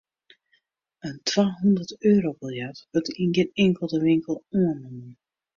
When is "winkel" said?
4.07-4.35